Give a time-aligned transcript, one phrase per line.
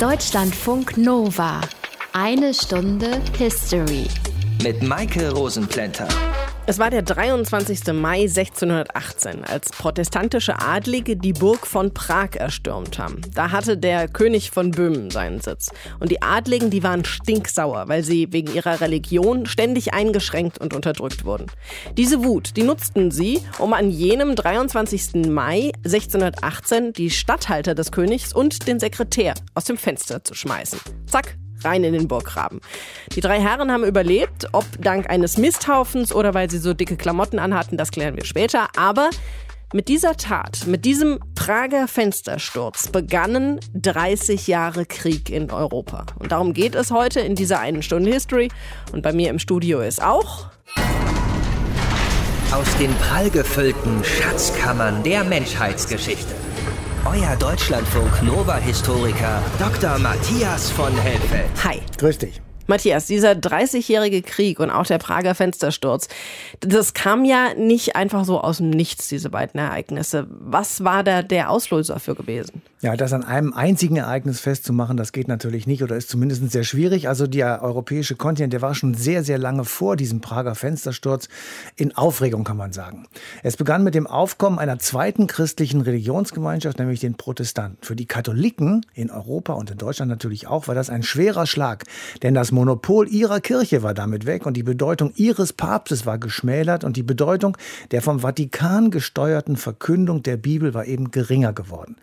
[0.00, 1.60] Deutschlandfunk Nova.
[2.12, 4.06] Eine Stunde History.
[4.62, 6.06] Mit Maike Rosenplanter.
[6.70, 7.94] Es war der 23.
[7.94, 13.22] Mai 1618, als protestantische Adlige die Burg von Prag erstürmt haben.
[13.34, 15.70] Da hatte der König von Böhmen seinen Sitz.
[15.98, 21.24] Und die Adligen, die waren stinksauer, weil sie wegen ihrer Religion ständig eingeschränkt und unterdrückt
[21.24, 21.46] wurden.
[21.96, 25.26] Diese Wut, die nutzten sie, um an jenem 23.
[25.26, 30.78] Mai 1618 die Statthalter des Königs und den Sekretär aus dem Fenster zu schmeißen.
[31.06, 32.60] Zack, rein in den Burggraben.
[33.14, 37.38] Die drei Herren haben überlebt, ob dank eines Misthaufens oder weil sie so dicke Klamotten
[37.38, 38.68] anhatten, das klären wir später.
[38.76, 39.10] Aber
[39.74, 46.06] mit dieser Tat, mit diesem Prager Fenstersturz begannen 30 Jahre Krieg in Europa.
[46.18, 48.48] Und darum geht es heute in dieser einen Stunde History.
[48.92, 50.46] Und bei mir im Studio ist auch
[52.50, 56.47] aus den prallgefüllten Schatzkammern der Menschheitsgeschichte
[57.04, 59.98] euer Deutschlandfunk Nova-Historiker Dr.
[59.98, 61.50] Matthias von Helfeld.
[61.64, 61.80] Hi.
[61.98, 62.40] Grüß dich.
[62.68, 66.08] Matthias, dieser 30-jährige Krieg und auch der Prager Fenstersturz,
[66.60, 70.26] das kam ja nicht einfach so aus dem Nichts, diese beiden Ereignisse.
[70.28, 72.62] Was war da der Auslöser für gewesen?
[72.80, 76.62] Ja, das an einem einzigen Ereignis festzumachen, das geht natürlich nicht oder ist zumindest sehr
[76.62, 77.08] schwierig.
[77.08, 81.28] Also der europäische Kontinent, der war schon sehr, sehr lange vor diesem Prager Fenstersturz
[81.74, 83.08] in Aufregung, kann man sagen.
[83.42, 87.78] Es begann mit dem Aufkommen einer zweiten christlichen Religionsgemeinschaft, nämlich den Protestanten.
[87.84, 91.84] Für die Katholiken in Europa und in Deutschland natürlich auch, war das ein schwerer Schlag,
[92.22, 96.82] denn das Monopol ihrer Kirche war damit weg und die Bedeutung ihres Papstes war geschmälert
[96.82, 97.56] und die Bedeutung
[97.92, 101.94] der vom Vatikan gesteuerten Verkündung der Bibel war eben geringer geworden.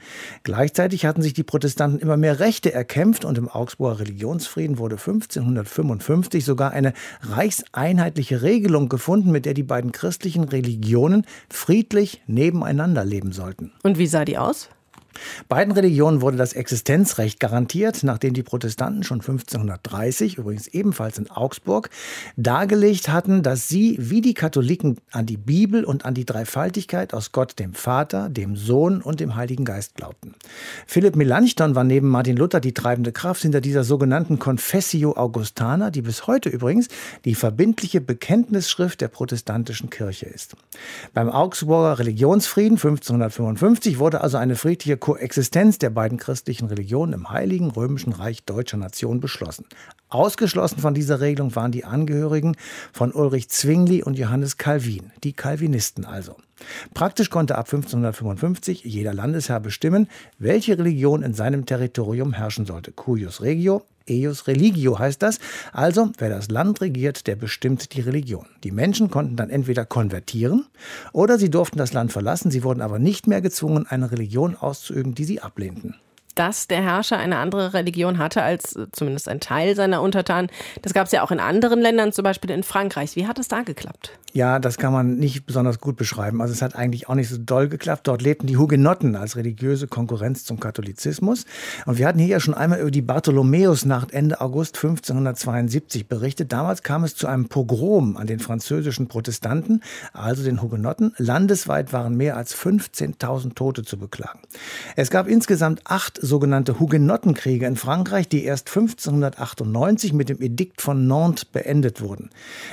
[0.44, 6.46] Gleichzeitig hatten sich die Protestanten immer mehr Rechte erkämpft und im Augsburger Religionsfrieden wurde 1555
[6.46, 13.74] sogar eine reichseinheitliche Regelung gefunden, mit der die beiden christlichen Religionen friedlich nebeneinander leben sollten.
[13.84, 14.70] Und wie sah die aus?
[15.48, 21.90] Beiden Religionen wurde das Existenzrecht garantiert, nachdem die Protestanten schon 1530, übrigens ebenfalls in Augsburg,
[22.38, 27.32] dargelegt hatten, dass sie wie die Katholiken an die Bibel und an die Dreifaltigkeit aus
[27.32, 30.36] Gott, dem Vater, dem Sohn und dem Heiligen Geist glaubten.
[30.88, 36.02] Philipp Melanchthon war neben Martin Luther die treibende Kraft hinter dieser sogenannten Confessio Augustana, die
[36.02, 36.88] bis heute übrigens
[37.26, 40.56] die verbindliche Bekenntnisschrift der protestantischen Kirche ist.
[41.14, 47.70] Beim Augsburger Religionsfrieden 1555 wurde also eine friedliche Koexistenz der beiden christlichen Religionen im Heiligen
[47.70, 49.68] Römischen Reich deutscher Nation beschlossen.
[50.10, 52.58] Ausgeschlossen von dieser Regelung waren die Angehörigen
[52.92, 56.38] von Ulrich Zwingli und Johannes Calvin, die Calvinisten also.
[56.94, 60.08] Praktisch konnte ab 1555 jeder Landesherr bestimmen,
[60.40, 62.92] welche Religion in seinem Territorium herrschen sollte.
[62.92, 65.40] Cuius regio, eius religio heißt das.
[65.74, 68.46] Also, wer das Land regiert, der bestimmt die Religion.
[68.64, 70.66] Die Menschen konnten dann entweder konvertieren
[71.12, 72.52] oder sie durften das Land verlassen.
[72.52, 75.96] Sie wurden aber nicht mehr gezwungen, eine Religion auszuüben, die sie ablehnten
[76.36, 80.50] dass der Herrscher eine andere Religion hatte als äh, zumindest ein Teil seiner Untertanen.
[80.82, 83.16] Das gab es ja auch in anderen Ländern, zum Beispiel in Frankreich.
[83.16, 84.12] Wie hat es da geklappt?
[84.36, 86.42] Ja, das kann man nicht besonders gut beschreiben.
[86.42, 88.06] Also es hat eigentlich auch nicht so doll geklappt.
[88.06, 91.46] Dort lebten die Hugenotten als religiöse Konkurrenz zum Katholizismus.
[91.86, 96.52] Und wir hatten hier ja schon einmal über die Bartholomäusnacht Ende August 1572 berichtet.
[96.52, 99.82] Damals kam es zu einem Pogrom an den französischen Protestanten,
[100.12, 101.14] also den Hugenotten.
[101.18, 104.40] Landesweit waren mehr als 15.000 Tote zu beklagen.
[104.98, 111.08] Es gab insgesamt acht sogenannte Hugenottenkriege in Frankreich, die erst 1598 mit dem Edikt von
[111.08, 112.30] Nantes beendet wurden.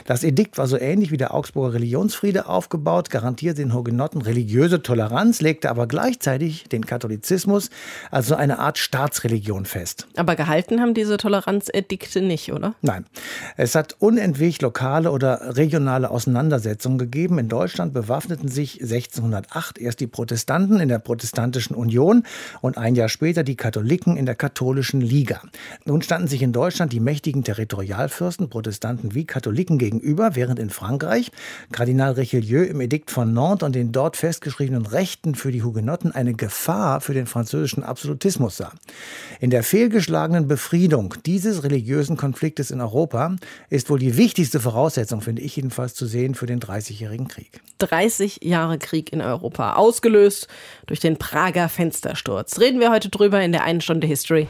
[0.06, 5.40] Das Edikt war so ähnlich wie der Augsburger Religionsfriede aufgebaut, garantierte den Hugenotten religiöse Toleranz,
[5.40, 7.70] legte aber gleichzeitig den Katholizismus,
[8.10, 10.06] also eine Art Staatsreligion fest.
[10.16, 12.74] Aber gehalten haben diese Toleranzedikte nicht, oder?
[12.82, 13.04] Nein.
[13.56, 17.38] Es hat unentwegt lokale oder regionale Auseinandersetzungen gegeben.
[17.38, 22.24] In Deutschland bewaffneten sich 1608 erst die Protestanten in der Protestantischen Union
[22.60, 25.42] und ein Jahr später später die Katholiken in der katholischen Liga.
[25.84, 31.30] Nun standen sich in Deutschland die mächtigen Territorialfürsten, Protestanten wie Katholiken gegenüber, während in Frankreich
[31.72, 36.34] Kardinal Richelieu im Edikt von Nantes und den dort festgeschriebenen Rechten für die Hugenotten eine
[36.34, 38.72] Gefahr für den französischen Absolutismus sah.
[39.40, 43.36] In der fehlgeschlagenen Befriedung dieses religiösen Konfliktes in Europa
[43.70, 47.60] ist wohl die wichtigste Voraussetzung, finde ich jedenfalls, zu sehen für den Dreißigjährigen Krieg.
[47.78, 50.46] 30 Jahre Krieg in Europa, ausgelöst
[50.86, 52.60] durch den Prager Fenstersturz.
[52.60, 54.48] Reden wir heute drüber in der einen Stunde History.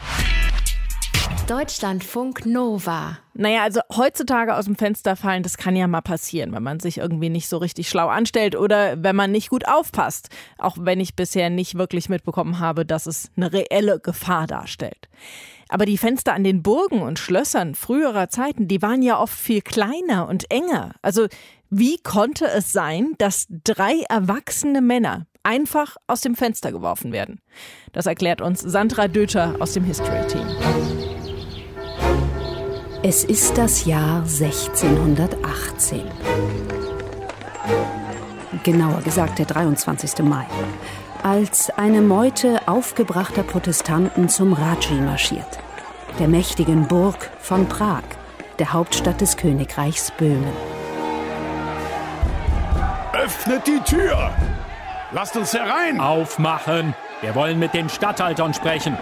[1.49, 3.19] Deutschlandfunk Nova.
[3.35, 6.99] Naja, also heutzutage aus dem Fenster fallen, das kann ja mal passieren, wenn man sich
[6.99, 10.29] irgendwie nicht so richtig schlau anstellt oder wenn man nicht gut aufpasst.
[10.57, 15.09] Auch wenn ich bisher nicht wirklich mitbekommen habe, dass es eine reelle Gefahr darstellt.
[15.69, 19.63] Aber die Fenster an den Burgen und Schlössern früherer Zeiten, die waren ja oft viel
[19.63, 20.93] kleiner und enger.
[21.03, 21.27] Also
[21.71, 27.41] Wie konnte es sein, dass drei erwachsene Männer einfach aus dem Fenster geworfen werden?
[27.93, 30.47] Das erklärt uns Sandra Döter aus dem History Team.
[33.05, 36.03] Es ist das Jahr 1618.
[38.63, 40.21] Genauer gesagt der 23.
[40.23, 40.47] Mai.
[41.25, 45.59] Als eine Meute aufgebrachter Protestanten zum Raji marschiert,
[46.21, 48.05] der mächtigen Burg von Prag,
[48.61, 50.53] der Hauptstadt des Königreichs Böhmen.
[53.13, 54.31] Öffnet die Tür!
[55.15, 56.01] Lasst uns herein!
[56.01, 56.95] Aufmachen!
[57.21, 58.97] Wir wollen mit den Statthaltern sprechen.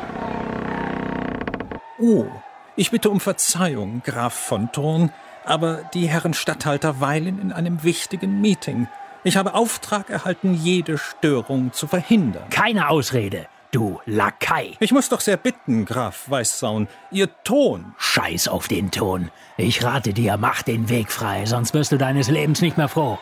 [2.01, 2.27] Oh,
[2.75, 5.13] ich bitte um Verzeihung, Graf von Thurn,
[5.45, 8.89] aber die Herren Statthalter weilen in einem wichtigen Meeting.
[9.23, 12.49] Ich habe Auftrag erhalten, jede Störung zu verhindern.
[12.51, 14.73] Keine Ausrede, du Lakai.
[14.81, 16.89] Ich muss doch sehr bitten, Graf Weißsaun.
[17.13, 17.95] Ihr Ton.
[17.99, 19.31] Scheiß auf den Ton.
[19.57, 23.17] Ich rate dir, mach den Weg frei, sonst wirst du deines Lebens nicht mehr froh.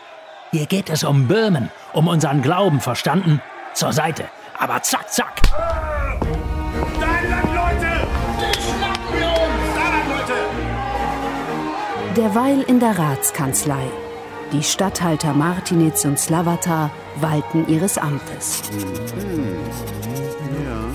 [0.51, 3.39] Hier geht es um Böhmen, um unseren Glauben, verstanden?
[3.75, 4.25] Zur Seite.
[4.57, 5.41] Aber zack, zack.
[12.17, 13.83] Derweil in der Ratskanzlei.
[14.51, 16.89] Die Statthalter Martinitz und Slavata
[17.21, 18.63] walten ihres Amtes.
[20.65, 20.89] Ja,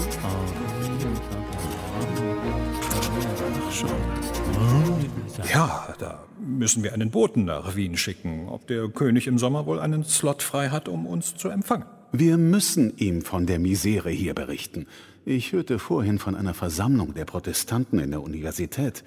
[5.98, 10.04] da müssen wir einen Boten nach Wien schicken, ob der König im Sommer wohl einen
[10.04, 11.86] Slot frei hat, um uns zu empfangen.
[12.12, 14.86] Wir müssen ihm von der Misere hier berichten.
[15.24, 19.02] Ich hörte vorhin von einer Versammlung der Protestanten in der Universität.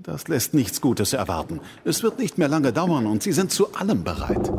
[0.00, 1.60] Das lässt nichts Gutes erwarten.
[1.84, 4.50] Es wird nicht mehr lange dauern und sie sind zu allem bereit.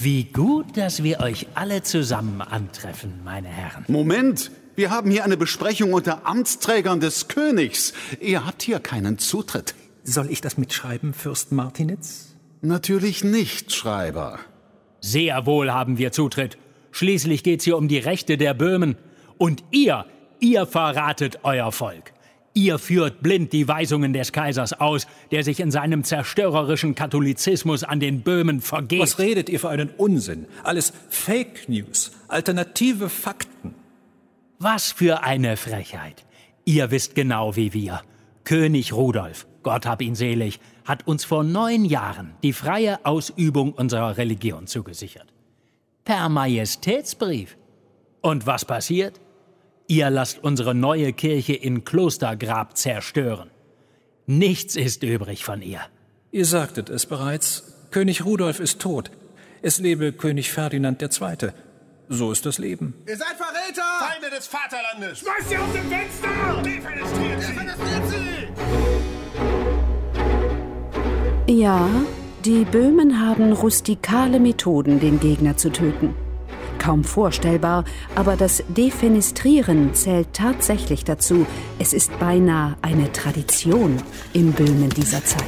[0.00, 3.84] Wie gut, dass wir euch alle zusammen antreffen, meine Herren.
[3.88, 4.52] Moment!
[4.78, 7.94] Wir haben hier eine Besprechung unter Amtsträgern des Königs.
[8.20, 9.74] Ihr habt hier keinen Zutritt.
[10.04, 12.36] Soll ich das mitschreiben, Fürst Martinitz?
[12.60, 14.38] Natürlich nicht, Schreiber.
[15.00, 16.58] Sehr wohl haben wir Zutritt.
[16.92, 18.94] Schließlich geht's hier um die Rechte der Böhmen.
[19.36, 20.04] Und ihr,
[20.38, 22.12] ihr verratet euer Volk.
[22.54, 27.98] Ihr führt blind die Weisungen des Kaisers aus, der sich in seinem zerstörerischen Katholizismus an
[27.98, 29.00] den Böhmen vergeht.
[29.00, 30.46] Was redet ihr für einen Unsinn?
[30.62, 33.74] Alles Fake News, alternative Fakten.
[34.60, 36.24] Was für eine Frechheit.
[36.64, 38.02] Ihr wisst genau wie wir.
[38.42, 44.16] König Rudolf, Gott hab ihn selig, hat uns vor neun Jahren die freie Ausübung unserer
[44.16, 45.32] Religion zugesichert.
[46.04, 47.56] Per Majestätsbrief.
[48.20, 49.20] Und was passiert?
[49.86, 53.50] Ihr lasst unsere neue Kirche in Klostergrab zerstören.
[54.26, 55.82] Nichts ist übrig von ihr.
[56.32, 59.12] Ihr sagtet es bereits, König Rudolf ist tot.
[59.62, 61.52] Es lebe König Ferdinand II.
[62.10, 62.94] So ist das Leben.
[63.06, 63.82] Ihr seid Verräter!
[63.98, 65.18] Feinde des Vaterlandes!
[65.18, 66.62] Schmeißt sie aus dem Fenster!
[66.62, 67.52] Defenestriert sie!
[67.52, 68.08] Defenestriert
[71.46, 71.52] sie!
[71.52, 71.88] Ja,
[72.46, 76.14] die Böhmen haben rustikale Methoden, den Gegner zu töten.
[76.78, 77.84] Kaum vorstellbar,
[78.14, 81.46] aber das Defenestrieren zählt tatsächlich dazu.
[81.78, 84.02] Es ist beinahe eine Tradition
[84.32, 85.44] im Böhmen dieser Zeit.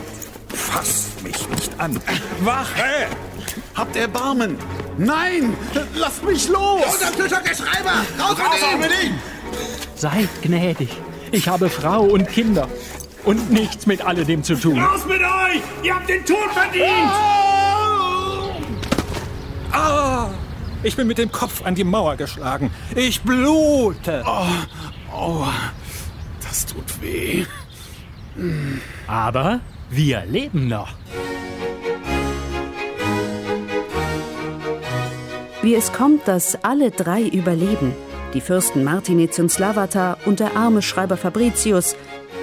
[0.49, 1.99] Fasst mich nicht an!
[2.41, 3.07] Wache!
[3.81, 4.59] Habt Erbarmen!
[4.99, 5.57] Nein!
[5.95, 6.83] Lasst mich los!
[6.85, 8.05] Unser Töter der Schreiber!
[8.19, 8.37] Raus
[8.79, 9.15] mit ihm!
[9.95, 10.91] Seid gnädig.
[11.33, 12.69] Ich habe Frau und Kinder.
[13.25, 14.79] Und nichts mit alledem zu tun.
[14.79, 15.63] Raus mit euch!
[15.83, 17.11] Ihr habt den Tod verdient!
[17.11, 18.51] Ah!
[19.73, 20.31] ah!
[20.83, 22.71] Ich bin mit dem Kopf an die Mauer geschlagen.
[22.95, 24.23] Ich blute.
[24.27, 24.47] Oh,
[25.11, 25.47] oh
[26.43, 27.47] das tut weh.
[29.07, 30.91] Aber wir leben noch.
[35.63, 37.93] Wie es kommt, dass alle drei überleben,
[38.33, 41.97] die Fürsten Martinitz und Slavata und der arme Schreiber Fabricius,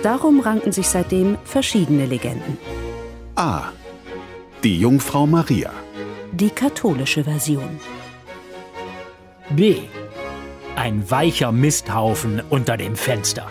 [0.03, 2.57] darum ranken sich seitdem verschiedene Legenden.
[3.36, 3.71] A.
[4.63, 5.71] Die Jungfrau Maria.
[6.31, 7.79] Die katholische Version.
[9.50, 9.77] B.
[10.75, 13.47] Ein weicher Misthaufen unter dem Fenster.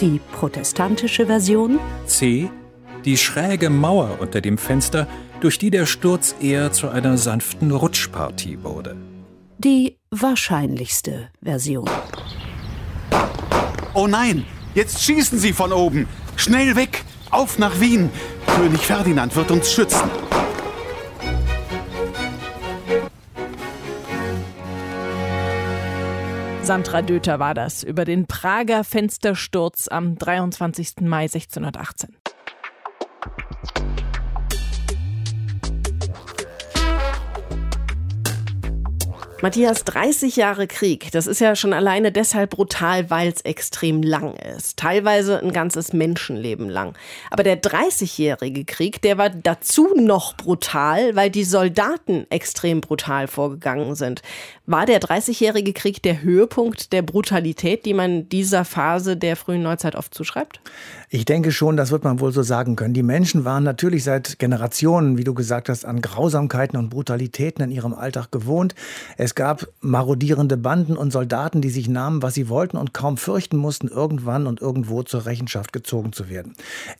[0.00, 1.78] Die protestantische Version.
[2.06, 2.50] C.
[3.04, 5.06] Die schräge Mauer unter dem Fenster,
[5.44, 8.96] durch die der Sturz eher zu einer sanften Rutschpartie wurde.
[9.58, 11.90] Die wahrscheinlichste Version.
[13.92, 16.08] Oh nein, jetzt schießen sie von oben.
[16.36, 18.08] Schnell weg, auf nach Wien.
[18.56, 20.10] König Ferdinand wird uns schützen.
[26.62, 31.02] Sandra Döter war das über den Prager Fenstersturz am 23.
[31.02, 32.16] Mai 1618.
[39.42, 44.34] Matthias, 30 Jahre Krieg, das ist ja schon alleine deshalb brutal, weil es extrem lang
[44.56, 44.78] ist.
[44.78, 46.94] Teilweise ein ganzes Menschenleben lang.
[47.30, 53.96] Aber der 30-jährige Krieg, der war dazu noch brutal, weil die Soldaten extrem brutal vorgegangen
[53.96, 54.22] sind.
[54.66, 59.94] War der 30-jährige Krieg der Höhepunkt der Brutalität, die man dieser Phase der frühen Neuzeit
[59.94, 60.60] oft zuschreibt?
[61.10, 62.94] Ich denke schon, das wird man wohl so sagen können.
[62.94, 67.70] Die Menschen waren natürlich seit Generationen, wie du gesagt hast, an Grausamkeiten und Brutalitäten in
[67.70, 68.74] ihrem Alltag gewohnt.
[69.34, 73.88] Gab marodierende Banden und Soldaten, die sich nahmen, was sie wollten und kaum fürchten mussten,
[73.88, 76.54] irgendwann und irgendwo zur Rechenschaft gezogen zu werden.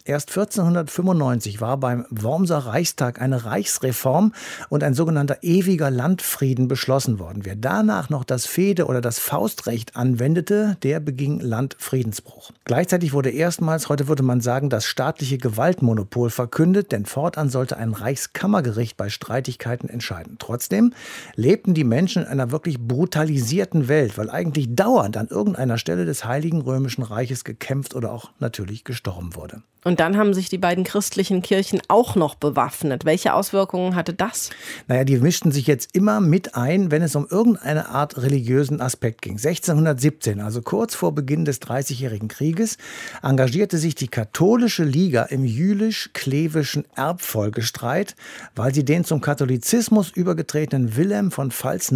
[0.06, 4.32] Erst 1495 war beim Wormser Reichstag eine Reichsreform
[4.68, 7.44] und ein sogenannter ewiger Landfrieden beschlossen worden.
[7.44, 12.52] Wer danach noch das Fehde- oder das Faustrecht anwendete, der beging Landfriedensbruch.
[12.64, 17.92] Gleichzeitig wurde erstmals, heute würde man sagen, das staatliche Gewaltmonopol verkündet, denn fortan sollte ein
[17.92, 20.36] Reichskammergericht bei Streitigkeiten entscheiden.
[20.38, 20.94] Trotzdem
[21.34, 26.24] lebten die Menschen in einer wirklich brutalisierten Welt, weil eigentlich dauernd an irgendeiner Stelle des
[26.24, 29.62] Heiligen Römischen Reiches gekämpft oder auch natürlich gestorben wurde.
[29.84, 33.04] Und dann haben sich die beiden christlichen Kirchen auch noch bewaffnet.
[33.04, 34.48] Welche Auswirkungen hatte das?
[34.88, 39.20] Naja, die mischten sich jetzt immer mit ein, wenn es um irgendeine Art religiösen Aspekt
[39.20, 39.34] ging.
[39.34, 42.78] 1617, also kurz vor Beginn des Dreißigjährigen Krieges,
[43.22, 48.16] engagierte sich die Katholische Liga im jülisch-klevischen Erbfolgestreit,
[48.56, 51.50] weil sie den zum Katholizismus übergetretenen Wilhelm von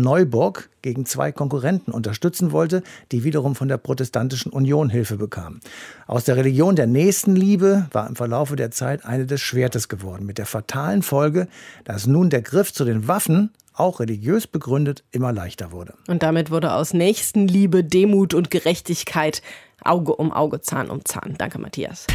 [0.08, 5.60] Pfalz-Neuburg gegen zwei Konkurrenten unterstützen wollte, die wiederum von der protestantischen Union Hilfe bekamen.
[6.06, 10.38] Aus der Religion der Nächstenliebe war im Verlaufe der Zeit eine des Schwertes geworden, mit
[10.38, 11.48] der fatalen Folge,
[11.84, 15.94] dass nun der Griff zu den Waffen auch religiös begründet, immer leichter wurde.
[16.08, 19.42] Und damit wurde aus Nächstenliebe, Demut und Gerechtigkeit
[19.84, 21.34] Auge um Auge, Zahn um Zahn.
[21.38, 22.06] Danke, Matthias.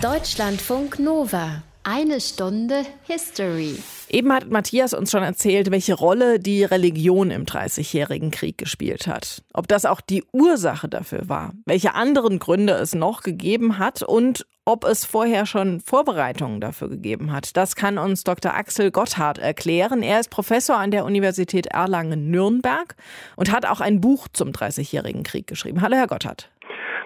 [0.00, 1.62] Deutschlandfunk Nova.
[1.90, 3.78] Eine Stunde History.
[4.10, 9.42] Eben hat Matthias uns schon erzählt, welche Rolle die Religion im Dreißigjährigen Krieg gespielt hat.
[9.54, 14.44] Ob das auch die Ursache dafür war, welche anderen Gründe es noch gegeben hat und
[14.66, 17.56] ob es vorher schon Vorbereitungen dafür gegeben hat.
[17.56, 18.52] Das kann uns Dr.
[18.52, 20.02] Axel Gotthard erklären.
[20.02, 22.96] Er ist Professor an der Universität Erlangen-Nürnberg
[23.36, 25.80] und hat auch ein Buch zum Dreißigjährigen Krieg geschrieben.
[25.80, 26.50] Hallo, Herr Gotthard.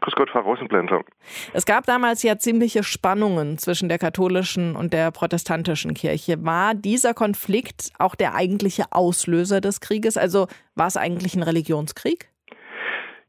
[0.03, 1.03] Grüß Gott, Frau Rosenblender.
[1.53, 6.45] Es gab damals ja ziemliche Spannungen zwischen der katholischen und der protestantischen Kirche.
[6.45, 10.17] War dieser Konflikt auch der eigentliche Auslöser des Krieges?
[10.17, 12.29] Also war es eigentlich ein Religionskrieg?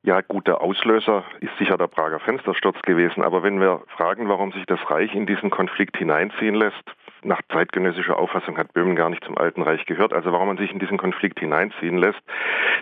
[0.01, 3.23] Ja, gut, der Auslöser ist sicher der Prager Fenstersturz gewesen.
[3.23, 6.83] Aber wenn wir fragen, warum sich das Reich in diesen Konflikt hineinziehen lässt,
[7.25, 10.13] nach zeitgenössischer Auffassung hat Böhmen gar nicht zum Alten Reich gehört.
[10.13, 12.21] Also warum man sich in diesen Konflikt hineinziehen lässt,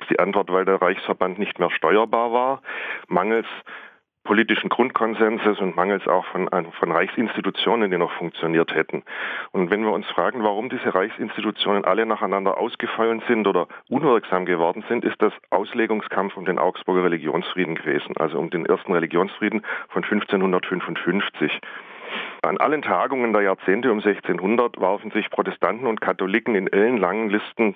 [0.02, 2.62] ist die Antwort, weil der Reichsverband nicht mehr steuerbar war,
[3.08, 3.48] mangels
[4.24, 6.48] politischen Grundkonsenses und mangels auch von,
[6.80, 9.04] von Reichsinstitutionen, die noch funktioniert hätten.
[9.52, 14.84] Und wenn wir uns fragen, warum diese Reichsinstitutionen alle nacheinander ausgefallen sind oder unwirksam geworden
[14.88, 20.04] sind, ist das Auslegungskampf um den Augsburger Religionsfrieden gewesen, also um den ersten Religionsfrieden von
[20.04, 21.60] 1555.
[22.44, 27.76] An allen Tagungen der Jahrzehnte um 1600 warfen sich Protestanten und Katholiken in ellenlangen Listen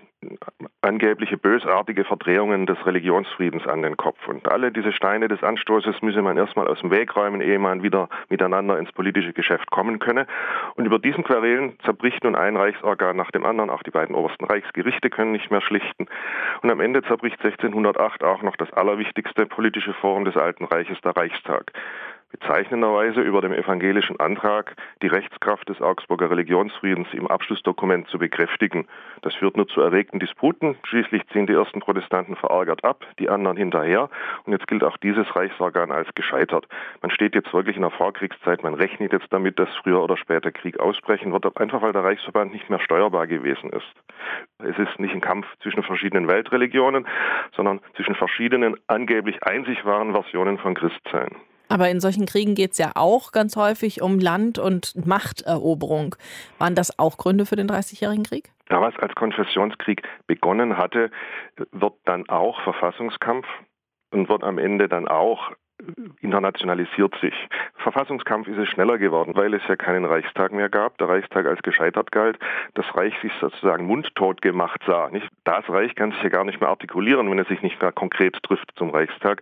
[0.81, 4.27] angebliche bösartige Verdrehungen des Religionsfriedens an den Kopf.
[4.27, 7.83] Und alle diese Steine des Anstoßes müsse man erstmal aus dem Weg räumen, ehe man
[7.83, 10.27] wieder miteinander ins politische Geschäft kommen könne.
[10.75, 13.69] Und über diesen Querelen zerbricht nun ein Reichsorgan nach dem anderen.
[13.69, 16.07] Auch die beiden obersten Reichsgerichte können nicht mehr schlichten.
[16.61, 21.15] Und am Ende zerbricht 1608 auch noch das allerwichtigste politische Forum des Alten Reiches, der
[21.15, 21.71] Reichstag
[22.31, 28.87] bezeichnenderweise über dem evangelischen Antrag, die Rechtskraft des Augsburger Religionsfriedens im Abschlussdokument zu bekräftigen.
[29.21, 30.77] Das führt nur zu erregten Disputen.
[30.83, 34.09] Schließlich ziehen die ersten Protestanten verärgert ab, die anderen hinterher.
[34.45, 36.67] Und jetzt gilt auch dieses Reichsorgan als gescheitert.
[37.01, 38.63] Man steht jetzt wirklich in der Vorkriegszeit.
[38.63, 42.51] Man rechnet jetzt damit, dass früher oder später Krieg ausbrechen wird, einfach weil der Reichsverband
[42.51, 43.85] nicht mehr steuerbar gewesen ist.
[44.59, 47.07] Es ist nicht ein Kampf zwischen verschiedenen Weltreligionen,
[47.55, 51.35] sondern zwischen verschiedenen angeblich einzig wahren Versionen von Christsein.
[51.69, 56.15] Aber in solchen Kriegen geht es ja auch ganz häufig um Land- und Machteroberung.
[56.57, 58.51] Waren das auch Gründe für den Dreißigjährigen Krieg?
[58.69, 61.11] Da was als Konfessionskrieg begonnen hatte,
[61.71, 63.45] wird dann auch Verfassungskampf
[64.11, 65.51] und wird am Ende dann auch
[66.21, 67.33] internationalisiert sich.
[67.77, 71.61] Verfassungskampf ist es schneller geworden, weil es ja keinen Reichstag mehr gab, der Reichstag als
[71.61, 72.39] gescheitert galt,
[72.73, 75.09] das Reich sich sozusagen mundtot gemacht sah.
[75.09, 75.27] Nicht?
[75.43, 78.41] Das Reich kann sich ja gar nicht mehr artikulieren, wenn es sich nicht mehr konkret
[78.43, 79.41] trifft zum Reichstag.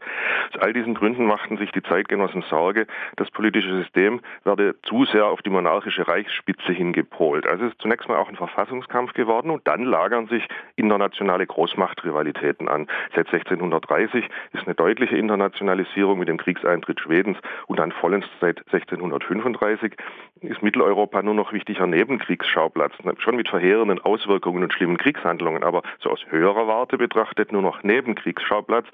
[0.54, 5.28] Aus all diesen Gründen machten sich die Zeitgenossen Sorge, das politische System werde zu sehr
[5.28, 7.48] auf die monarchische Reichsspitze hingepolt.
[7.48, 12.68] Also es ist zunächst mal auch ein Verfassungskampf geworden und dann lagern sich internationale Großmachtrivalitäten
[12.68, 12.88] an.
[13.16, 17.38] Seit 1630 ist eine deutliche Internationalisierung mit dem Kriegseintritt Schwedens
[17.68, 19.96] und dann vollends seit 1635
[20.42, 26.10] ist Mitteleuropa nur noch wichtiger Nebenkriegsschauplatz, schon mit verheerenden Auswirkungen und schlimmen Kriegshandlungen, aber so
[26.10, 28.86] aus höherer Warte betrachtet nur noch Nebenkriegsschauplatz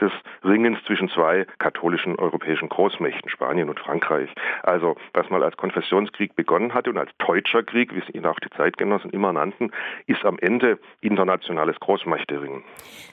[0.00, 0.12] des
[0.44, 4.30] Ringens zwischen zwei katholischen europäischen Großmächten, Spanien und Frankreich.
[4.62, 8.38] Also was mal als Konfessionskrieg begonnen hatte und als Deutscher Krieg, wie es ihn auch
[8.38, 9.70] die Zeitgenossen immer nannten,
[10.06, 12.62] ist am Ende internationales Großmächteringen.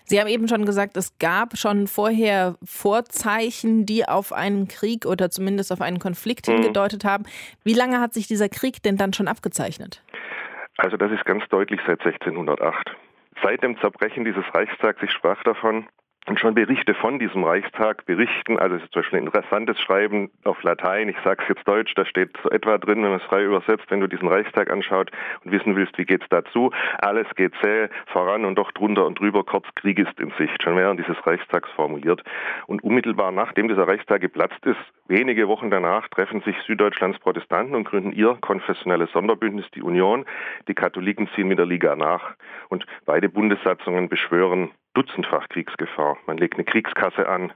[0.06, 5.30] Sie haben eben schon gesagt, es gab schon vorher Vorzeichen, die auf einen Krieg oder
[5.30, 6.54] zumindest auf einen Konflikt mhm.
[6.54, 7.24] hingedeutet haben.
[7.64, 10.04] Wie lange hat sich dieser Krieg denn dann schon abgezeichnet?
[10.78, 12.96] Also das ist ganz deutlich seit 1608.
[13.44, 15.88] Seit dem Zerbrechen dieses Reichstags, ich sprach davon,
[16.28, 20.30] und schon Berichte von diesem Reichstag berichten, also es ist zum Beispiel ein interessantes Schreiben
[20.44, 23.26] auf Latein, ich sage es jetzt Deutsch, da steht so etwa drin, wenn man es
[23.26, 25.12] frei übersetzt, wenn du diesen Reichstag anschaut
[25.44, 29.44] und wissen willst, wie geht's dazu, alles geht zäh voran und doch drunter und drüber,
[29.44, 32.24] kurz Krieg ist in Sicht, schon während dieses Reichstags formuliert.
[32.68, 37.86] Und unmittelbar nachdem dieser Reichstag geplatzt ist, wenige Wochen danach treffen sich Süddeutschlands Protestanten und
[37.86, 40.26] gründen ihr konfessionelles Sonderbündnis, die Union.
[40.68, 42.36] Die Katholiken ziehen mit der Liga nach
[42.70, 46.18] und beide Bundessatzungen beschwören dutzendfach Kriegsgefahr.
[46.26, 47.54] Man legt eine Kriegskasse an.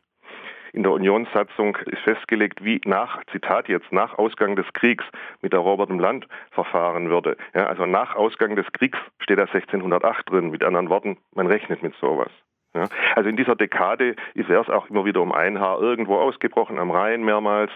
[0.72, 5.04] In der Unionssatzung ist festgelegt, wie nach, Zitat jetzt, nach Ausgang des Kriegs
[5.42, 7.36] mit der Robert im Land verfahren würde.
[7.54, 10.52] Ja, also nach Ausgang des Kriegs steht da 1608 drin.
[10.52, 12.32] Mit anderen Worten, man rechnet mit sowas.
[12.76, 16.80] Ja, also in dieser Dekade ist erst auch immer wieder um ein Haar irgendwo ausgebrochen,
[16.80, 17.72] am Rhein mehrmals.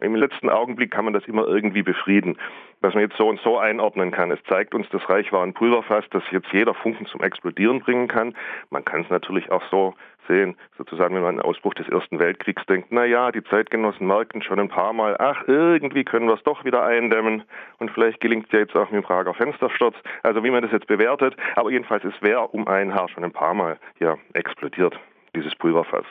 [0.00, 2.36] Im letzten Augenblick kann man das immer irgendwie befrieden.
[2.80, 4.30] Was man jetzt so und so einordnen kann.
[4.32, 8.08] Es zeigt uns, das Reich war ein Pulverfass, das jetzt jeder Funken zum Explodieren bringen
[8.08, 8.34] kann.
[8.70, 9.94] Man kann es natürlich auch so
[10.30, 14.06] sehen, sozusagen, wenn man an den Ausbruch des Ersten Weltkriegs denkt, na ja, die Zeitgenossen
[14.06, 17.42] merkten schon ein paar Mal, ach, irgendwie können wir es doch wieder eindämmen
[17.78, 19.96] und vielleicht gelingt es ja jetzt auch mit dem Prager Fenstersturz.
[20.22, 23.32] Also wie man das jetzt bewertet, aber jedenfalls, es wäre um ein Haar schon ein
[23.32, 24.98] paar Mal hier explodiert,
[25.34, 26.06] dieses Pulverfass.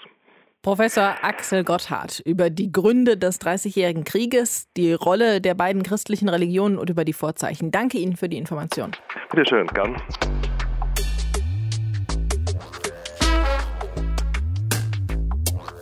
[0.62, 6.78] Professor Axel Gotthard über die Gründe des Dreißigjährigen Krieges, die Rolle der beiden christlichen Religionen
[6.78, 7.72] und über die Vorzeichen.
[7.72, 8.92] Danke Ihnen für die Information.
[9.32, 9.96] Bitte schön, gern.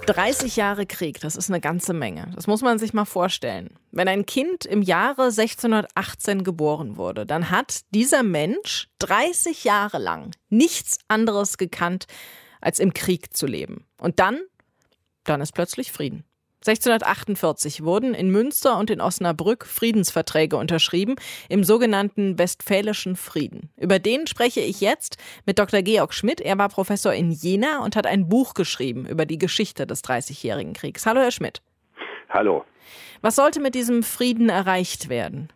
[0.07, 2.31] 30 Jahre Krieg, das ist eine ganze Menge.
[2.33, 3.71] Das muss man sich mal vorstellen.
[3.91, 10.31] Wenn ein Kind im Jahre 1618 geboren wurde, dann hat dieser Mensch 30 Jahre lang
[10.49, 12.05] nichts anderes gekannt,
[12.61, 13.85] als im Krieg zu leben.
[13.99, 14.39] Und dann,
[15.25, 16.23] dann ist plötzlich Frieden.
[16.65, 21.15] 1648 wurden in Münster und in Osnabrück Friedensverträge unterschrieben
[21.49, 23.69] im sogenannten Westfälischen Frieden.
[23.77, 25.81] Über den spreche ich jetzt mit Dr.
[25.81, 26.41] Georg Schmidt.
[26.41, 30.73] Er war Professor in Jena und hat ein Buch geschrieben über die Geschichte des Dreißigjährigen
[30.73, 31.05] Kriegs.
[31.05, 31.61] Hallo, Herr Schmidt.
[32.29, 32.65] Hallo.
[33.21, 35.49] Was sollte mit diesem Frieden erreicht werden?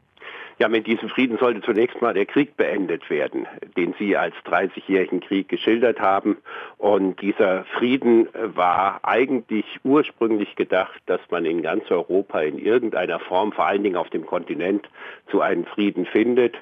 [0.61, 5.19] Ja, mit diesem Frieden sollte zunächst mal der Krieg beendet werden, den Sie als 30-jährigen
[5.19, 6.37] Krieg geschildert haben.
[6.77, 13.53] Und dieser Frieden war eigentlich ursprünglich gedacht, dass man in ganz Europa in irgendeiner Form,
[13.53, 14.87] vor allen Dingen auf dem Kontinent,
[15.31, 16.55] zu einem Frieden findet.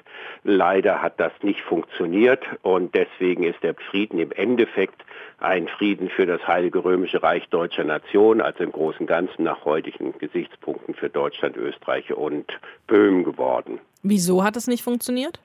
[0.44, 5.04] Leider hat das nicht funktioniert und deswegen ist der Frieden im Endeffekt
[5.40, 9.66] ein Frieden für das Heilige Römische Reich deutscher Nation, also im Großen und Ganzen nach
[9.66, 13.78] heutigen Gesichtspunkten für Deutschland, Österreich und Böhmen geworden.
[14.02, 15.40] Wieso hat es nicht funktioniert?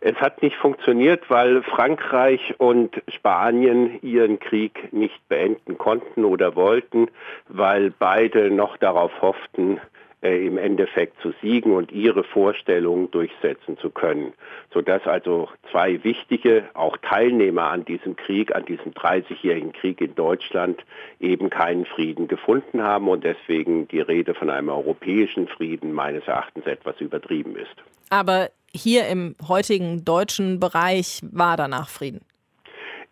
[0.00, 7.08] Es hat nicht funktioniert, weil Frankreich und Spanien ihren Krieg nicht beenden konnten oder wollten,
[7.48, 9.80] weil beide noch darauf hofften,
[10.22, 14.32] äh, im Endeffekt zu siegen und ihre Vorstellungen durchsetzen zu können.
[14.72, 20.84] Sodass also zwei wichtige, auch Teilnehmer an diesem Krieg, an diesem 30-jährigen Krieg in Deutschland
[21.20, 26.66] eben keinen Frieden gefunden haben und deswegen die Rede von einem europäischen Frieden meines Erachtens
[26.66, 27.76] etwas übertrieben ist.
[28.10, 32.20] Aber hier im heutigen deutschen Bereich war danach Frieden.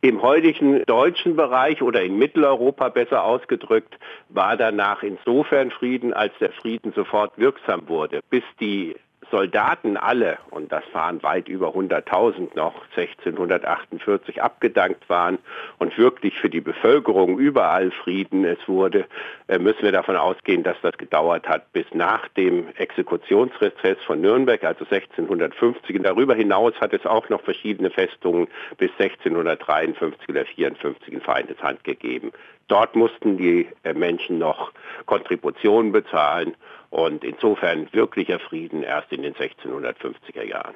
[0.05, 6.53] Im heutigen deutschen Bereich oder in Mitteleuropa besser ausgedrückt war danach insofern Frieden, als der
[6.53, 8.21] Frieden sofort wirksam wurde.
[8.29, 8.97] Bis die
[9.35, 15.39] Soldaten alle, und das waren weit über 100.000 noch 1648 abgedankt waren
[15.79, 19.07] und wirklich für die Bevölkerung überall Frieden es wurde,
[19.49, 24.63] äh, müssen wir davon ausgehen, dass das gedauert hat bis nach dem Exekutionsrezeß von Nürnberg,
[24.63, 25.97] also 1650.
[25.97, 28.47] Und darüber hinaus hat es auch noch verschiedene Festungen
[28.79, 32.31] bis 1653 oder 54 in Feindeshand gegeben.
[32.69, 34.73] Dort mussten die äh, Menschen noch
[35.07, 36.57] Kontributionen bezahlen
[36.91, 40.75] und insofern wirklicher Frieden erst in den 1650er Jahren.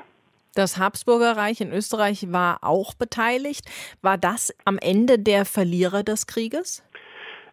[0.55, 3.65] Das Habsburger Reich in Österreich war auch beteiligt.
[4.03, 6.83] War das am Ende der Verlierer des Krieges?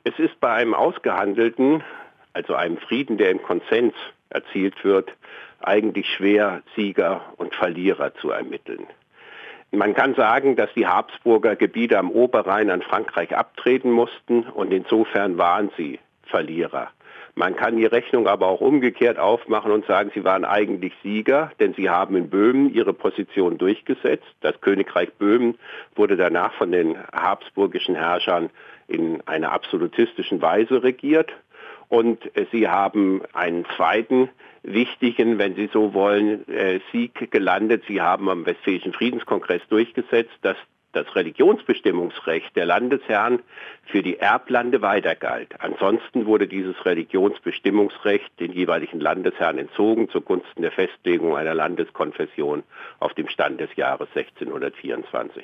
[0.03, 1.83] Es ist bei einem ausgehandelten,
[2.33, 3.93] also einem Frieden, der im Konsens
[4.29, 5.11] erzielt wird,
[5.59, 8.87] eigentlich schwer, Sieger und Verlierer zu ermitteln.
[9.75, 15.37] Man kann sagen, dass die Habsburger Gebiete am Oberrhein an Frankreich abtreten mussten und insofern
[15.37, 16.89] waren sie Verlierer.
[17.37, 21.73] Man kann die Rechnung aber auch umgekehrt aufmachen und sagen, sie waren eigentlich Sieger, denn
[21.73, 24.25] sie haben in Böhmen ihre Position durchgesetzt.
[24.39, 25.57] Das Königreich Böhmen
[25.95, 28.49] wurde danach von den habsburgischen Herrschern
[28.87, 31.33] in einer absolutistischen Weise regiert.
[31.89, 32.19] Und
[32.53, 34.29] sie haben einen zweiten
[34.65, 37.83] wichtigen, wenn Sie so wollen, äh, Sieg gelandet.
[37.87, 40.57] Sie haben am Westfälischen Friedenskongress durchgesetzt, dass
[40.95, 43.39] das Religionsbestimmungsrecht der Landesherren
[43.85, 45.53] für die Erblande weitergalt.
[45.59, 52.63] Ansonsten wurde dieses Religionsbestimmungsrecht den jeweiligen Landesherren entzogen zugunsten der Festlegung einer Landeskonfession
[52.99, 55.43] auf dem Stand des Jahres 1624.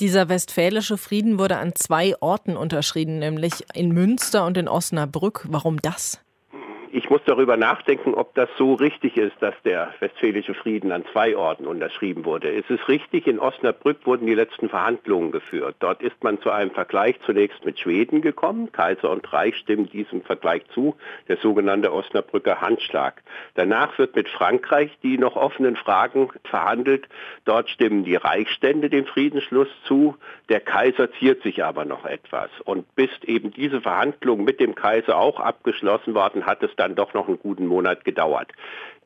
[0.00, 5.44] Dieser westfälische Frieden wurde an zwei Orten unterschrieben, nämlich in Münster und in Osnabrück.
[5.48, 6.24] Warum das?
[6.90, 11.36] Ich muss darüber nachdenken, ob das so richtig ist, dass der Westfälische Frieden an zwei
[11.36, 12.50] Orten unterschrieben wurde.
[12.50, 15.76] Es ist richtig, in Osnabrück wurden die letzten Verhandlungen geführt.
[15.80, 18.72] Dort ist man zu einem Vergleich zunächst mit Schweden gekommen.
[18.72, 20.96] Kaiser und Reich stimmen diesem Vergleich zu,
[21.28, 23.22] der sogenannte Osnabrücker Handschlag.
[23.54, 27.06] Danach wird mit Frankreich die noch offenen Fragen verhandelt.
[27.44, 30.16] Dort stimmen die Reichsstände dem Friedensschluss zu.
[30.48, 32.50] Der Kaiser ziert sich aber noch etwas.
[32.64, 37.14] Und bis eben diese Verhandlungen mit dem Kaiser auch abgeschlossen worden, hat es dann doch
[37.14, 38.52] noch einen guten Monat gedauert.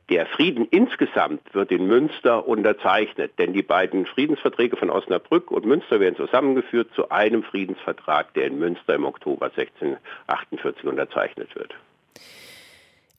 [0.09, 6.01] Der Frieden insgesamt wird in Münster unterzeichnet, denn die beiden Friedensverträge von Osnabrück und Münster
[6.01, 11.75] werden zusammengeführt zu einem Friedensvertrag, der in Münster im Oktober 1648 unterzeichnet wird.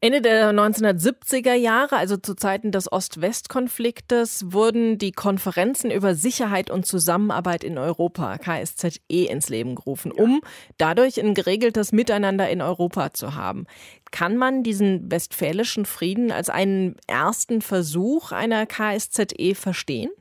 [0.04, 6.86] Ende der 1970er Jahre, also zu Zeiten des Ost-West-Konfliktes, wurden die Konferenzen über Sicherheit und
[6.86, 10.42] Zusammenarbeit in Europa, KSZE, ins Leben gerufen, um
[10.78, 13.66] dadurch ein geregeltes Miteinander in Europa zu haben.
[14.12, 20.12] Kann man diesen westfälischen Frieden als einen ersten Versuch einer KSZE verstehen?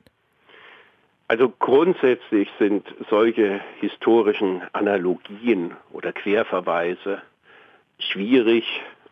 [1.26, 7.20] Also grundsätzlich sind solche historischen Analogien oder Querverweise
[7.98, 8.64] schwierig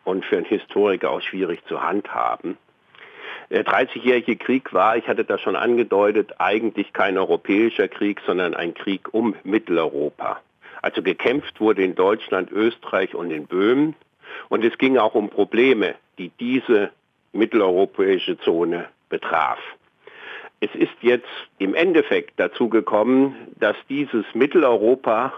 [0.03, 2.57] und für einen Historiker auch schwierig zu handhaben.
[3.49, 8.73] Der 30-jährige Krieg war, ich hatte das schon angedeutet, eigentlich kein europäischer Krieg, sondern ein
[8.73, 10.39] Krieg um Mitteleuropa.
[10.81, 13.95] Also gekämpft wurde in Deutschland, Österreich und in Böhmen.
[14.49, 16.91] Und es ging auch um Probleme, die diese
[17.33, 19.59] mitteleuropäische Zone betraf.
[20.61, 25.33] Es ist jetzt im Endeffekt dazu gekommen, dass dieses Mitteleuropa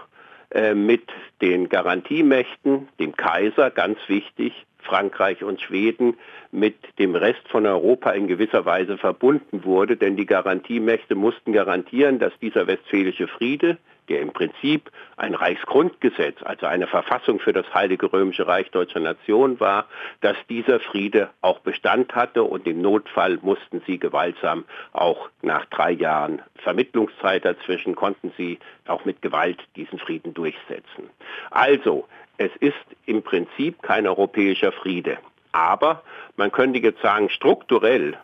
[0.74, 1.02] mit
[1.42, 4.52] den Garantiemächten, dem Kaiser, ganz wichtig,
[4.84, 6.16] Frankreich und Schweden,
[6.52, 12.18] mit dem Rest von Europa in gewisser Weise verbunden wurde, denn die Garantiemächte mussten garantieren,
[12.18, 18.12] dass dieser westfälische Friede, der im Prinzip ein Reichsgrundgesetz, also eine Verfassung für das Heilige
[18.12, 19.86] Römische Reich deutscher Nation war,
[20.20, 25.92] dass dieser Friede auch Bestand hatte und im Notfall mussten sie gewaltsam auch nach drei
[25.92, 31.10] Jahren Vermittlungszeit dazwischen, konnten sie auch mit Gewalt diesen Frieden durchsetzen.
[31.50, 32.06] Also,
[32.38, 32.74] es ist
[33.06, 35.18] im Prinzip kein europäischer Friede.
[35.52, 36.02] Aber
[36.36, 38.18] man könnte jetzt sagen, strukturell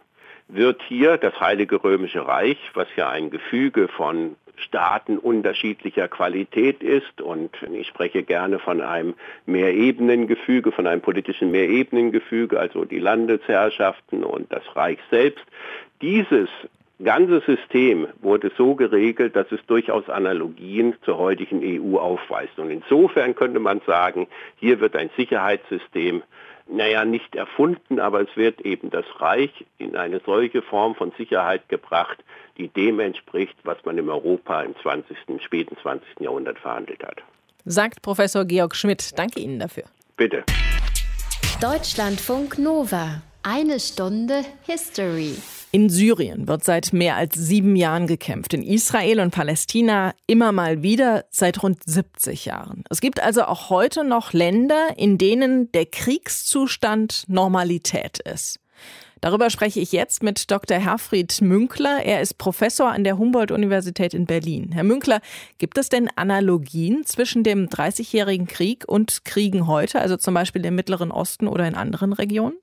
[0.48, 7.20] wird hier das Heilige Römische Reich, was ja ein Gefüge von Staaten unterschiedlicher Qualität ist
[7.20, 9.14] und ich spreche gerne von einem
[9.46, 15.44] Mehrebenengefüge, von einem politischen Mehrebenengefüge, also die Landesherrschaften und das Reich selbst.
[16.02, 16.48] Dieses
[17.02, 22.58] ganze System wurde so geregelt, dass es durchaus Analogien zur heutigen EU aufweist.
[22.58, 26.22] Und insofern könnte man sagen, hier wird ein Sicherheitssystem
[26.72, 31.68] naja, nicht erfunden, aber es wird eben das Reich in eine solche Form von Sicherheit
[31.68, 32.22] gebracht,
[32.58, 36.20] die dem entspricht, was man im Europa im 20., späten 20.
[36.20, 37.22] Jahrhundert verhandelt hat.
[37.64, 39.18] Sagt Professor Georg Schmidt.
[39.18, 39.84] Danke Ihnen dafür.
[40.16, 40.44] Bitte.
[41.60, 43.22] Deutschlandfunk Nova.
[43.42, 45.34] Eine Stunde History.
[45.72, 48.52] In Syrien wird seit mehr als sieben Jahren gekämpft.
[48.52, 52.84] In Israel und Palästina immer mal wieder seit rund 70 Jahren.
[52.90, 58.60] Es gibt also auch heute noch Länder, in denen der Kriegszustand Normalität ist.
[59.22, 60.76] Darüber spreche ich jetzt mit Dr.
[60.76, 62.04] Herfried Münkler.
[62.04, 64.72] Er ist Professor an der Humboldt-Universität in Berlin.
[64.72, 65.22] Herr Münkler,
[65.56, 70.74] gibt es denn Analogien zwischen dem 30-jährigen Krieg und Kriegen heute, also zum Beispiel im
[70.74, 72.56] Mittleren Osten oder in anderen Regionen?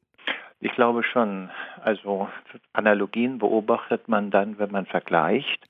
[0.60, 1.50] Ich glaube schon.
[1.84, 2.30] Also
[2.74, 5.68] Analogien beobachtet man dann, wenn man vergleicht.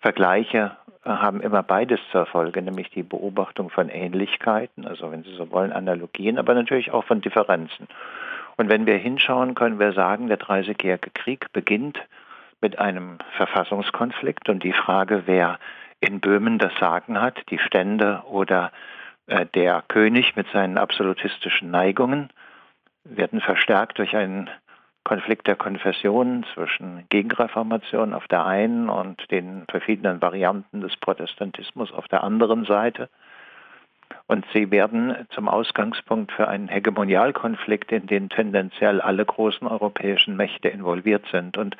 [0.00, 5.34] Vergleiche äh, haben immer beides zur Folge, nämlich die Beobachtung von Ähnlichkeiten, also wenn Sie
[5.34, 7.88] so wollen, Analogien, aber natürlich auch von Differenzen.
[8.56, 11.98] Und wenn wir hinschauen, können wir sagen, der Dreißigjährige Krieg beginnt
[12.60, 15.58] mit einem Verfassungskonflikt und die Frage, wer
[16.00, 18.72] in Böhmen das Sagen hat, die Stände oder
[19.26, 22.30] äh, der König mit seinen absolutistischen Neigungen
[23.04, 24.50] werden verstärkt durch einen
[25.04, 32.08] Konflikt der Konfessionen zwischen Gegenreformation auf der einen und den verschiedenen Varianten des Protestantismus auf
[32.08, 33.10] der anderen Seite.
[34.26, 40.68] Und sie werden zum Ausgangspunkt für einen Hegemonialkonflikt, in den tendenziell alle großen europäischen Mächte
[40.68, 41.58] involviert sind.
[41.58, 41.76] Und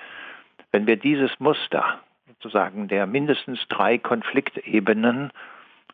[0.71, 5.31] wenn wir dieses Muster sozusagen der mindestens drei Konfliktebenen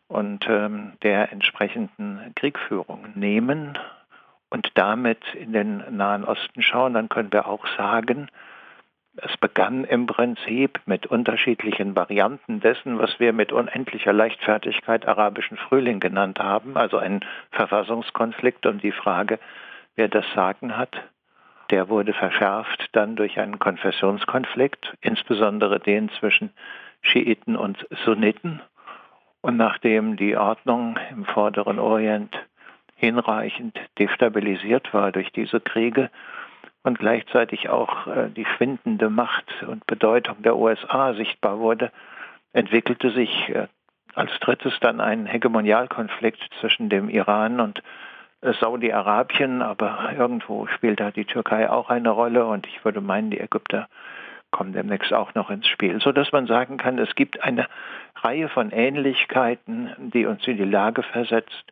[0.09, 3.77] und ähm, der entsprechenden Kriegführung nehmen
[4.51, 8.29] und damit in den Nahen Osten schauen, dann können wir auch sagen,
[9.15, 15.99] es begann im Prinzip mit unterschiedlichen Varianten dessen, was wir mit unendlicher Leichtfertigkeit arabischen Frühling
[15.99, 19.39] genannt haben, also ein Verfassungskonflikt um die Frage,
[19.95, 20.95] wer das Sagen hat.
[21.71, 26.51] Der wurde verschärft dann durch einen Konfessionskonflikt, insbesondere den zwischen
[27.01, 28.61] Schiiten und Sunniten.
[29.41, 32.37] Und nachdem die Ordnung im vorderen Orient
[33.01, 36.11] hinreichend destabilisiert war durch diese Kriege
[36.83, 41.91] und gleichzeitig auch äh, die schwindende Macht und Bedeutung der USA sichtbar wurde,
[42.53, 43.67] entwickelte sich äh,
[44.13, 47.81] als drittes dann ein Hegemonialkonflikt zwischen dem Iran und
[48.41, 53.31] äh, Saudi-Arabien, aber irgendwo spielt da die Türkei auch eine Rolle und ich würde meinen,
[53.31, 53.87] die Ägypter
[54.51, 57.67] kommen demnächst auch noch ins Spiel, so dass man sagen kann, es gibt eine
[58.17, 61.71] Reihe von Ähnlichkeiten, die uns in die Lage versetzt,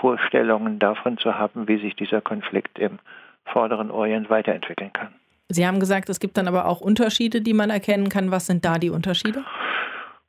[0.00, 2.98] Vorstellungen davon zu haben, wie sich dieser Konflikt im
[3.44, 5.08] vorderen Orient weiterentwickeln kann.
[5.48, 8.30] Sie haben gesagt, es gibt dann aber auch Unterschiede, die man erkennen kann.
[8.30, 9.44] Was sind da die Unterschiede?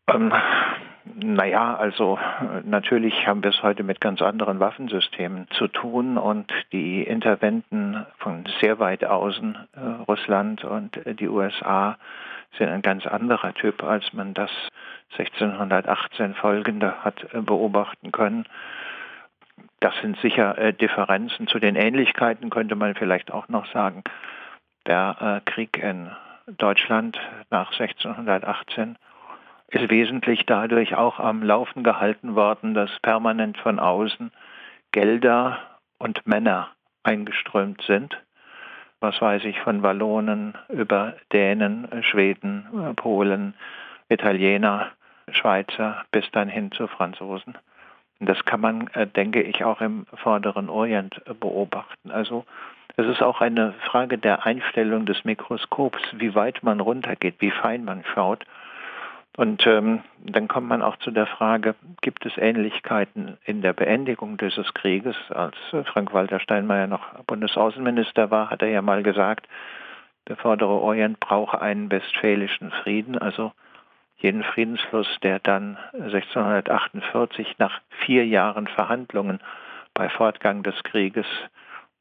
[0.07, 0.33] Ähm,
[1.15, 2.19] naja, also
[2.65, 8.43] natürlich haben wir es heute mit ganz anderen Waffensystemen zu tun und die Interventen von
[8.61, 11.97] sehr weit außen, äh, Russland und äh, die USA,
[12.57, 14.51] sind ein ganz anderer Typ, als man das
[15.17, 18.45] 1618 folgende hat äh, beobachten können.
[19.79, 21.47] Das sind sicher äh, Differenzen.
[21.47, 24.03] Zu den Ähnlichkeiten könnte man vielleicht auch noch sagen,
[24.87, 26.11] der äh, Krieg in
[26.47, 28.97] Deutschland nach 1618
[29.69, 34.31] ist wesentlich dadurch auch am Laufen gehalten worden, dass permanent von außen
[34.91, 35.59] Gelder
[35.97, 36.69] und Männer
[37.03, 38.21] eingeströmt sind.
[38.99, 43.53] Was weiß ich von Wallonen über Dänen, Schweden, Polen,
[44.09, 44.91] Italiener,
[45.31, 47.57] Schweizer bis dann hin zu Franzosen.
[48.25, 52.11] Das kann man, äh, denke ich, auch im vorderen Orient äh, beobachten.
[52.11, 52.45] Also
[52.97, 57.83] es ist auch eine Frage der Einstellung des Mikroskops, wie weit man runtergeht, wie fein
[57.83, 58.45] man schaut.
[59.37, 64.37] Und ähm, dann kommt man auch zu der Frage, gibt es Ähnlichkeiten in der Beendigung
[64.37, 65.15] dieses Krieges?
[65.29, 69.47] Als äh, Frank-Walter Steinmeier noch Bundesaußenminister war, hat er ja mal gesagt,
[70.29, 73.51] der vordere Orient brauche einen westfälischen Frieden, also
[74.25, 79.39] jeden Friedensschluss, der dann 1648 nach vier Jahren Verhandlungen
[79.93, 81.27] bei Fortgang des Krieges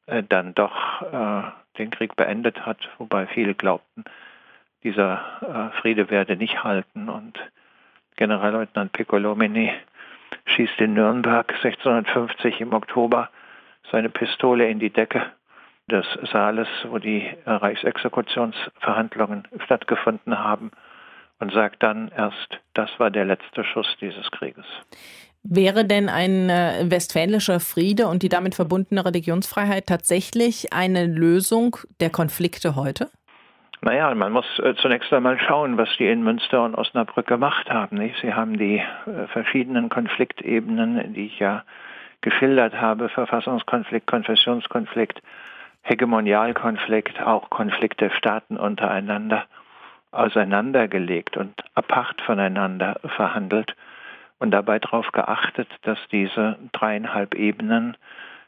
[0.06, 1.42] äh, dann doch äh,
[1.76, 4.04] den Krieg beendet hat, wobei viele glaubten,
[4.84, 7.10] dieser äh, Friede werde nicht halten.
[7.10, 7.38] Und
[8.16, 9.70] Generalleutnant Piccolomini
[10.46, 13.28] schießt in Nürnberg 1650 im Oktober
[13.92, 15.30] seine Pistole in die Decke
[15.90, 20.70] des Saales, wo die Reichsexekutionsverhandlungen stattgefunden haben
[21.40, 24.64] und sagt dann erst, das war der letzte Schuss dieses Krieges.
[25.42, 32.08] Wäre denn ein äh, westfälischer Friede und die damit verbundene Religionsfreiheit tatsächlich eine Lösung der
[32.08, 33.10] Konflikte heute?
[33.82, 37.98] Naja, man muss äh, zunächst einmal schauen, was die in Münster und Osnabrück gemacht haben.
[37.98, 38.16] Nicht?
[38.22, 41.64] Sie haben die äh, verschiedenen Konfliktebenen, die ich ja
[42.22, 45.20] geschildert habe, Verfassungskonflikt, Konfessionskonflikt,
[45.82, 49.44] Hegemonialkonflikt, auch Konflikt der Staaten untereinander
[50.14, 53.74] auseinandergelegt und apart voneinander verhandelt
[54.38, 57.96] und dabei darauf geachtet, dass diese dreieinhalb Ebenen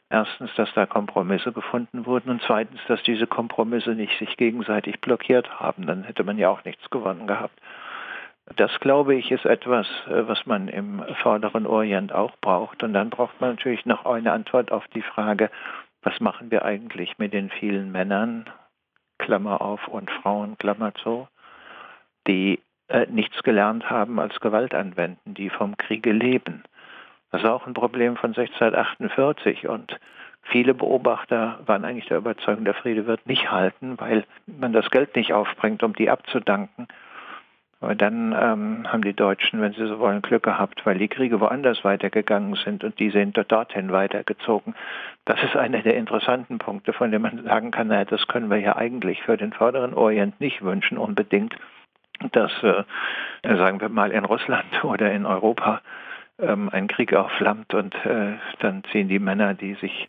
[0.09, 5.59] erstens, dass da Kompromisse gefunden wurden und zweitens, dass diese Kompromisse nicht sich gegenseitig blockiert
[5.59, 5.85] haben.
[5.85, 7.59] Dann hätte man ja auch nichts gewonnen gehabt.
[8.55, 12.81] Das, glaube ich, ist etwas, was man im vorderen Orient auch braucht.
[12.81, 15.49] Und dann braucht man natürlich noch eine Antwort auf die Frage,
[16.01, 18.45] was machen wir eigentlich mit den vielen Männern,
[19.17, 21.27] Klammer auf, und Frauen, Klammer zu,
[22.27, 26.63] die äh, nichts gelernt haben als Gewalt anwenden, die vom Kriege leben.
[27.31, 29.99] Das ist auch ein Problem von 1648 und
[30.43, 35.15] viele Beobachter waren eigentlich der Überzeugung, der Friede wird nicht halten, weil man das Geld
[35.15, 36.87] nicht aufbringt, um die abzudanken.
[37.79, 41.39] Aber dann ähm, haben die Deutschen, wenn sie so wollen, Glück gehabt, weil die Kriege
[41.39, 44.73] woanders weitergegangen sind und die sind dorthin weitergezogen.
[45.25, 48.57] Das ist einer der interessanten Punkte, von dem man sagen kann, naja, das können wir
[48.57, 51.55] ja eigentlich für den vorderen Orient nicht wünschen unbedingt
[52.31, 52.83] dass, äh,
[53.43, 55.81] sagen wir mal, in Russland oder in Europa
[56.39, 60.07] ähm, ein Krieg aufflammt und äh, dann ziehen die Männer, die sich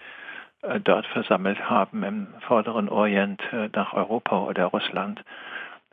[0.62, 5.22] äh, dort versammelt haben im vorderen Orient äh, nach Europa oder Russland.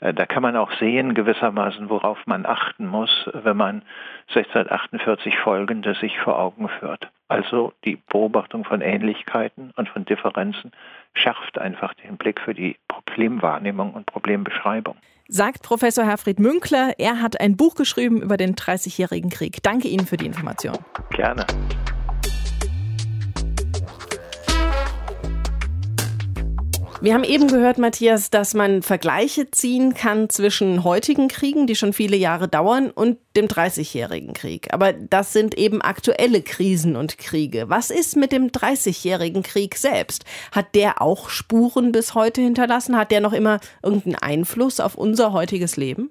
[0.01, 3.83] Äh, da kann man auch sehen gewissermaßen, worauf man achten muss, wenn man
[4.29, 7.09] 1648 folgende sich vor Augen führt.
[7.27, 10.71] Also die Beobachtung von Ähnlichkeiten und von Differenzen
[11.13, 14.97] schärft einfach den Blick für die Problemwahrnehmung und Problembeschreibung.
[15.27, 16.93] Sagt Professor Herfried Münkler.
[16.99, 19.63] Er hat ein Buch geschrieben über den 30-jährigen Krieg.
[19.63, 20.77] Danke Ihnen für die Information.
[21.09, 21.47] Gerne.
[27.01, 31.93] Wir haben eben gehört, Matthias, dass man Vergleiche ziehen kann zwischen heutigen Kriegen, die schon
[31.93, 34.73] viele Jahre dauern, und dem Dreißigjährigen Krieg.
[34.73, 37.65] Aber das sind eben aktuelle Krisen und Kriege.
[37.69, 40.25] Was ist mit dem Dreißigjährigen Krieg selbst?
[40.51, 42.97] Hat der auch Spuren bis heute hinterlassen?
[42.97, 46.09] Hat der noch immer irgendeinen Einfluss auf unser heutiges Leben?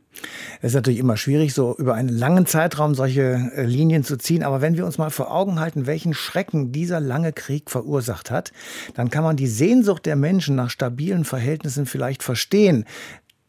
[0.61, 4.43] Es ist natürlich immer schwierig, so über einen langen Zeitraum solche äh, Linien zu ziehen.
[4.43, 8.53] Aber wenn wir uns mal vor Augen halten, welchen Schrecken dieser lange Krieg verursacht hat,
[8.95, 12.85] dann kann man die Sehnsucht der Menschen nach stabilen Verhältnissen vielleicht verstehen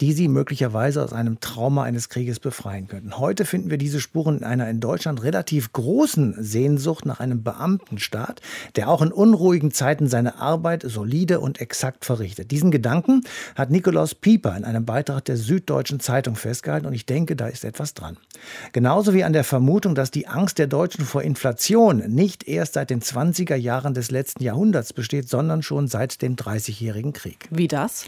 [0.02, 3.18] die sie möglicherweise aus einem Trauma eines Krieges befreien könnten.
[3.18, 8.42] Heute finden wir diese Spuren in einer in Deutschland relativ großen Sehnsucht nach einem Beamtenstaat,
[8.76, 12.52] der auch in unruhigen Zeiten seine Arbeit solide und exakt verrichtet.
[12.52, 13.22] Diesen Gedanken
[13.56, 17.64] hat Nikolaus Pieper in einem Beitrag der Süddeutschen Zeitung festgehalten und ich denke, da ist
[17.64, 18.18] etwas dran.
[18.74, 22.90] Genauso wie an der Vermutung, dass die Angst der Deutschen vor Inflation nicht erst seit
[22.90, 27.48] den 20er Jahren des letzten Jahrhunderts besteht, sondern schon seit dem Dreißigjährigen Krieg.
[27.50, 28.06] Wie das?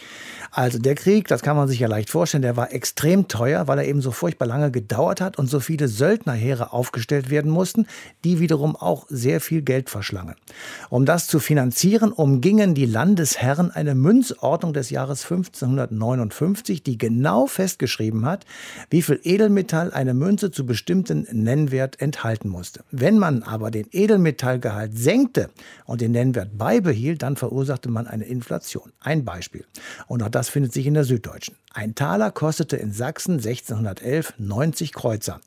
[0.52, 3.68] Also der Krieg, das kann man sich sich ja leicht vorstellen, der war extrem teuer,
[3.68, 7.86] weil er eben so furchtbar lange gedauert hat und so viele Söldnerheere aufgestellt werden mussten,
[8.24, 10.36] die wiederum auch sehr viel Geld verschlangen.
[10.90, 18.26] Um das zu finanzieren, umgingen die Landesherren eine Münzordnung des Jahres 1559, die genau festgeschrieben
[18.26, 18.46] hat,
[18.90, 22.84] wie viel Edelmetall eine Münze zu bestimmten Nennwert enthalten musste.
[22.90, 25.52] Wenn man aber den Edelmetallgehalt senkte
[25.86, 28.92] und den Nennwert beibehielt, dann verursachte man eine Inflation.
[29.00, 29.66] Ein Beispiel.
[30.08, 31.56] Und auch das findet sich in der Süddeutschen.
[31.74, 35.42] Ein Taler kostete in Sachsen 1611 90 Kreuzer.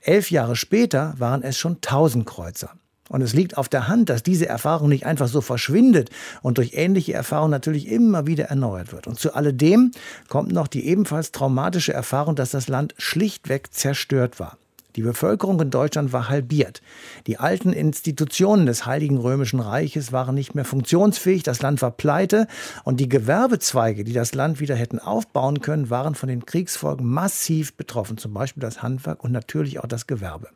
[0.00, 2.70] Elf Jahre später waren es schon 1000 Kreuzer.
[3.08, 6.08] Und es liegt auf der Hand, dass diese Erfahrung nicht einfach so verschwindet
[6.40, 9.06] und durch ähnliche Erfahrungen natürlich immer wieder erneuert wird.
[9.06, 9.90] Und zu alledem
[10.28, 14.56] kommt noch die ebenfalls traumatische Erfahrung, dass das Land schlichtweg zerstört war.
[14.96, 16.82] Die Bevölkerung in Deutschland war halbiert.
[17.26, 22.46] Die alten Institutionen des Heiligen Römischen Reiches waren nicht mehr funktionsfähig, das Land war pleite
[22.84, 27.74] und die Gewerbezweige, die das Land wieder hätten aufbauen können, waren von den Kriegsfolgen massiv
[27.74, 30.48] betroffen, zum Beispiel das Handwerk und natürlich auch das Gewerbe.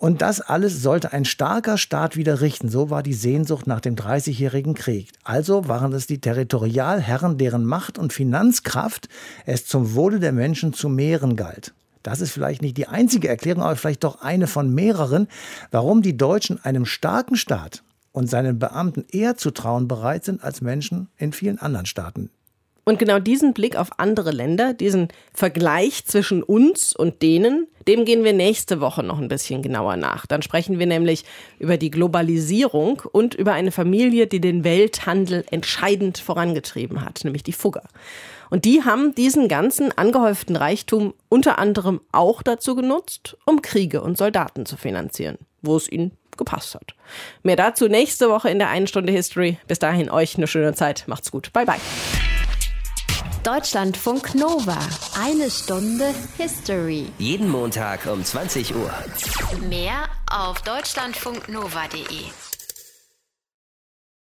[0.00, 2.70] Und das alles sollte ein starker Staat wieder richten.
[2.70, 5.10] So war die Sehnsucht nach dem Dreißigjährigen Krieg.
[5.24, 9.10] Also waren es die Territorialherren, deren Macht und Finanzkraft
[9.44, 11.74] es zum Wohle der Menschen zu mehren galt.
[12.02, 15.28] Das ist vielleicht nicht die einzige Erklärung, aber vielleicht doch eine von mehreren,
[15.70, 17.82] warum die Deutschen einem starken Staat
[18.12, 22.30] und seinen Beamten eher zu trauen bereit sind als Menschen in vielen anderen Staaten.
[22.84, 28.24] Und genau diesen Blick auf andere Länder, diesen Vergleich zwischen uns und denen, dem gehen
[28.24, 30.26] wir nächste Woche noch ein bisschen genauer nach.
[30.26, 31.24] Dann sprechen wir nämlich
[31.58, 37.52] über die Globalisierung und über eine Familie, die den Welthandel entscheidend vorangetrieben hat, nämlich die
[37.52, 37.84] Fugger.
[38.50, 44.18] Und die haben diesen ganzen angehäuften Reichtum unter anderem auch dazu genutzt, um Kriege und
[44.18, 46.94] Soldaten zu finanzieren, wo es ihnen gepasst hat.
[47.42, 49.58] Mehr dazu nächste Woche in der einen Stunde History.
[49.68, 51.04] Bis dahin euch eine schöne Zeit.
[51.06, 51.52] Macht's gut.
[51.52, 51.80] Bye bye.
[53.44, 54.78] Deutschlandfunk Nova.
[55.18, 57.06] Eine Stunde History.
[57.18, 58.92] Jeden Montag um 20 Uhr.
[59.68, 62.49] Mehr auf deutschlandfunknova.de.